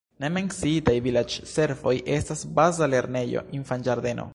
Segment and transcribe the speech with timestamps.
[0.21, 4.29] Ne menciitaj vilaĝservoj estas baza lernejo, infanĝardeno.